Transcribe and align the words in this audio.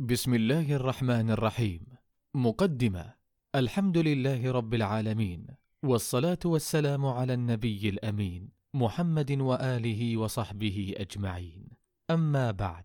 بسم 0.00 0.34
الله 0.34 0.72
الرحمن 0.72 1.30
الرحيم. 1.30 1.80
مقدمة 2.34 3.14
الحمد 3.54 3.98
لله 3.98 4.52
رب 4.52 4.74
العالمين 4.74 5.46
والصلاة 5.82 6.38
والسلام 6.44 7.06
على 7.06 7.34
النبي 7.34 7.88
الأمين 7.88 8.48
محمد 8.74 9.32
وآله 9.32 10.16
وصحبه 10.16 10.94
أجمعين. 10.96 11.68
أما 12.10 12.50
بعد 12.50 12.84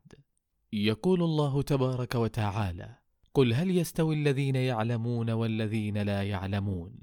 يقول 0.73 1.23
الله 1.23 1.62
تبارك 1.62 2.15
وتعالى 2.15 2.95
قل 3.34 3.54
هل 3.54 3.77
يستوي 3.77 4.16
الذين 4.16 4.55
يعلمون 4.55 5.30
والذين 5.30 5.98
لا 5.98 6.23
يعلمون؟ 6.23 6.93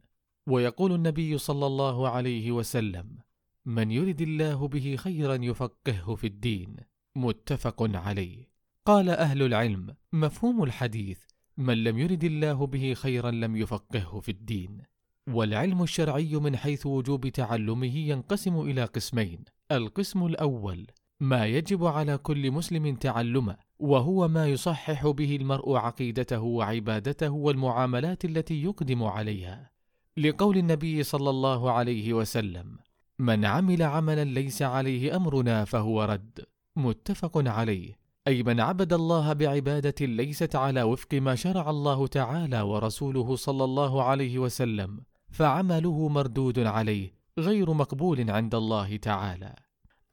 ويقول 0.46 0.92
النبي 0.92 1.38
صلى 1.38 1.66
الله 1.66 2.08
عليه 2.08 2.52
وسلم 2.52 3.18
من 3.66 3.90
يرد 3.90 4.20
الله 4.20 4.68
به 4.68 4.96
خيرا 4.96 5.34
يفقهه 5.34 6.14
في 6.14 6.26
الدين. 6.26 6.76
متفق 7.16 7.96
عليه. 7.96 8.49
قال 8.86 9.08
أهل 9.08 9.42
العلم 9.42 9.94
مفهوم 10.12 10.62
الحديث 10.62 11.18
من 11.56 11.84
لم 11.84 11.98
يرد 11.98 12.24
الله 12.24 12.66
به 12.66 12.94
خيرا 12.94 13.30
لم 13.30 13.56
يفقهه 13.56 14.20
في 14.20 14.28
الدين. 14.28 14.82
والعلم 15.28 15.82
الشرعي 15.82 16.36
من 16.36 16.56
حيث 16.56 16.86
وجوب 16.86 17.28
تعلمه 17.28 17.96
ينقسم 17.96 18.60
إلى 18.60 18.84
قسمين. 18.84 19.44
القسم 19.72 20.26
الأول 20.26 20.86
ما 21.20 21.46
يجب 21.46 21.84
على 21.84 22.18
كل 22.18 22.50
مسلم 22.50 22.94
تعلمه 22.94 23.56
وهو 23.78 24.28
ما 24.28 24.46
يصحح 24.46 25.06
به 25.06 25.36
المرء 25.36 25.76
عقيدته 25.76 26.40
وعبادته 26.40 27.30
والمعاملات 27.30 28.24
التي 28.24 28.62
يقدم 28.62 29.02
عليها. 29.02 29.70
لقول 30.16 30.56
النبي 30.56 31.02
صلى 31.02 31.30
الله 31.30 31.72
عليه 31.72 32.12
وسلم 32.12 32.78
من 33.18 33.44
عمل 33.44 33.82
عملا 33.82 34.24
ليس 34.24 34.62
عليه 34.62 35.16
أمرنا 35.16 35.64
فهو 35.64 36.04
رد. 36.04 36.46
متفق 36.76 37.48
عليه. 37.48 38.00
أي 38.28 38.42
من 38.42 38.60
عبد 38.60 38.92
الله 38.92 39.32
بعبادة 39.32 40.06
ليست 40.06 40.56
على 40.56 40.82
وفق 40.82 41.14
ما 41.14 41.34
شرع 41.34 41.70
الله 41.70 42.06
تعالى 42.06 42.60
ورسوله 42.60 43.36
صلى 43.36 43.64
الله 43.64 44.02
عليه 44.02 44.38
وسلم 44.38 45.00
فعمله 45.30 46.08
مردود 46.08 46.58
عليه 46.58 47.14
غير 47.38 47.72
مقبول 47.72 48.30
عند 48.30 48.54
الله 48.54 48.96
تعالى. 48.96 49.54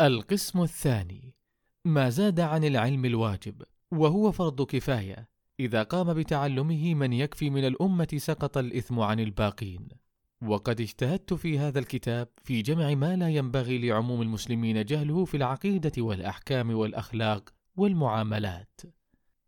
القسم 0.01 0.61
الثاني 0.61 1.35
ما 1.85 2.09
زاد 2.09 2.39
عن 2.39 2.63
العلم 2.63 3.05
الواجب 3.05 3.63
وهو 3.91 4.31
فرض 4.31 4.61
كفاية 4.61 5.29
إذا 5.59 5.83
قام 5.83 6.13
بتعلمه 6.13 6.93
من 6.93 7.13
يكفي 7.13 7.49
من 7.49 7.67
الأمة 7.67 8.07
سقط 8.17 8.57
الإثم 8.57 8.99
عن 8.99 9.19
الباقين. 9.19 9.87
وقد 10.41 10.81
اجتهدت 10.81 11.33
في 11.33 11.59
هذا 11.59 11.79
الكتاب 11.79 12.27
في 12.43 12.61
جمع 12.61 12.93
ما 12.93 13.15
لا 13.15 13.29
ينبغي 13.29 13.77
لعموم 13.89 14.21
المسلمين 14.21 14.85
جهله 14.85 15.25
في 15.25 15.37
العقيدة 15.37 15.91
والأحكام 15.97 16.71
والأخلاق 16.71 17.56
والمعاملات. 17.77 18.81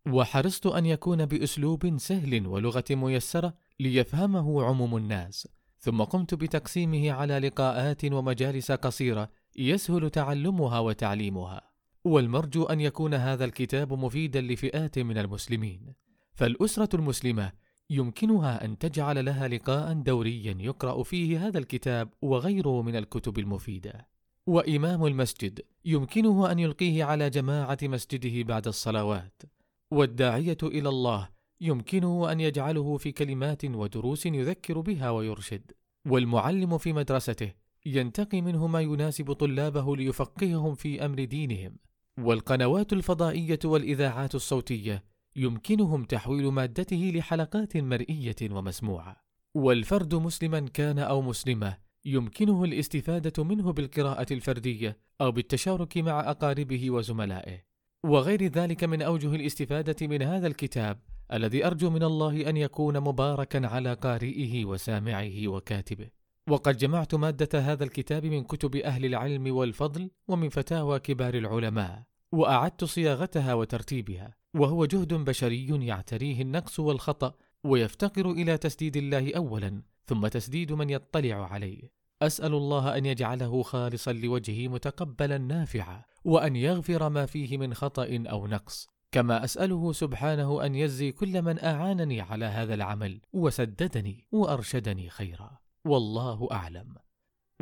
وحرصت 0.06 0.66
أن 0.66 0.86
يكون 0.86 1.26
بأسلوب 1.26 1.98
سهل 1.98 2.46
ولغة 2.46 2.84
ميسرة 2.90 3.54
ليفهمه 3.80 4.62
عموم 4.62 4.96
الناس 4.96 5.48
ثم 5.78 6.02
قمت 6.02 6.34
بتقسيمه 6.34 7.12
على 7.12 7.38
لقاءات 7.38 8.04
ومجالس 8.04 8.72
قصيرة 8.72 9.30
يسهل 9.56 10.10
تعلمها 10.10 10.78
وتعليمها. 10.78 11.70
والمرجو 12.04 12.64
أن 12.64 12.80
يكون 12.80 13.14
هذا 13.14 13.44
الكتاب 13.44 13.92
مفيدا 13.92 14.40
لفئات 14.40 14.98
من 14.98 15.18
المسلمين. 15.18 15.94
فالأسرة 16.34 16.96
المسلمة 16.96 17.52
يمكنها 17.90 18.64
أن 18.64 18.78
تجعل 18.78 19.24
لها 19.24 19.48
لقاء 19.48 19.92
دوريا 19.92 20.56
يقرأ 20.60 21.02
فيه 21.02 21.46
هذا 21.46 21.58
الكتاب 21.58 22.08
وغيره 22.22 22.82
من 22.82 22.96
الكتب 22.96 23.38
المفيدة. 23.38 24.08
وإمام 24.50 25.06
المسجد 25.06 25.60
يمكنه 25.84 26.52
أن 26.52 26.58
يلقيه 26.58 27.04
على 27.04 27.30
جماعة 27.30 27.78
مسجده 27.82 28.42
بعد 28.42 28.66
الصلوات 28.66 29.42
والداعية 29.90 30.56
إلى 30.62 30.88
الله 30.88 31.28
يمكنه 31.60 32.32
أن 32.32 32.40
يجعله 32.40 32.96
في 32.96 33.12
كلمات 33.12 33.64
ودروس 33.64 34.26
يذكر 34.26 34.80
بها 34.80 35.10
ويرشد. 35.10 35.72
والمعلم 36.06 36.78
في 36.78 36.92
مدرسته 36.92 37.52
ينتقي 37.86 38.40
منه 38.40 38.66
ما 38.66 38.80
يناسب 38.80 39.32
طلابه 39.32 39.96
ليفقههم 39.96 40.74
في 40.74 41.04
أمر 41.04 41.24
دينهم. 41.24 41.76
والقنوات 42.18 42.92
الفضائية 42.92 43.58
والإذاعات 43.64 44.34
الصوتية 44.34 45.04
يمكنهم 45.36 46.04
تحويل 46.04 46.48
مادته 46.48 47.12
لحلقات 47.14 47.76
مرئية 47.76 48.36
ومسموعة. 48.50 49.16
والفرد 49.54 50.14
مسلما 50.14 50.60
كان 50.60 50.98
أو 50.98 51.22
مسلمة 51.22 51.89
يمكنه 52.04 52.64
الاستفادة 52.64 53.44
منه 53.44 53.72
بالقراءة 53.72 54.26
الفردية 54.32 54.98
أو 55.20 55.32
بالتشارك 55.32 55.98
مع 55.98 56.30
أقاربه 56.30 56.90
وزملائه. 56.90 57.64
وغير 58.04 58.42
ذلك 58.42 58.84
من 58.84 59.02
أوجه 59.02 59.34
الاستفادة 59.34 60.06
من 60.06 60.22
هذا 60.22 60.46
الكتاب 60.46 60.98
الذي 61.32 61.66
أرجو 61.66 61.90
من 61.90 62.02
الله 62.02 62.50
أن 62.50 62.56
يكون 62.56 63.00
مباركا 63.00 63.66
على 63.66 63.94
قارئه 63.94 64.64
وسامعه 64.64 65.48
وكاتبه. 65.48 66.08
وقد 66.50 66.76
جمعت 66.76 67.14
مادة 67.14 67.60
هذا 67.60 67.84
الكتاب 67.84 68.26
من 68.26 68.44
كتب 68.44 68.76
أهل 68.76 69.04
العلم 69.04 69.56
والفضل 69.56 70.10
ومن 70.28 70.48
فتاوى 70.48 70.98
كبار 70.98 71.34
العلماء 71.34 72.02
وأعدت 72.32 72.84
صياغتها 72.84 73.54
وترتيبها 73.54 74.34
وهو 74.54 74.84
جهد 74.84 75.14
بشري 75.14 75.86
يعتريه 75.86 76.42
النقص 76.42 76.80
والخطأ 76.80 77.34
ويفتقر 77.64 78.30
إلى 78.30 78.58
تسديد 78.58 78.96
الله 78.96 79.36
اولا 79.36 79.82
ثم 80.06 80.26
تسديد 80.26 80.72
من 80.72 80.90
يطلع 80.90 81.52
عليه. 81.52 81.92
أسأل 82.22 82.54
الله 82.54 82.96
أن 82.98 83.06
يجعله 83.06 83.62
خالصا 83.62 84.12
لوجهه 84.12 84.68
متقبلا 84.68 85.38
نافعا 85.38 86.02
وأن 86.24 86.56
يغفر 86.56 87.08
ما 87.08 87.26
فيه 87.26 87.58
من 87.58 87.74
خطأ 87.74 88.24
أو 88.26 88.46
نقص. 88.46 88.86
كما 89.12 89.44
أسأله 89.44 89.92
سبحانه 89.92 90.66
أن 90.66 90.74
يجزي 90.74 91.12
كل 91.12 91.42
من 91.42 91.64
أعانني 91.64 92.20
على 92.20 92.44
هذا 92.44 92.74
العمل 92.74 93.20
وسددني 93.32 94.26
وأرشدني 94.32 95.10
خيرا. 95.10 95.58
والله 95.84 96.48
أعلم. 96.52 96.94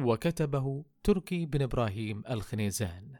وكتبه 0.00 0.84
تركي 1.04 1.46
بن 1.46 1.62
إبراهيم 1.62 2.22
الخنيزان. 2.30 3.16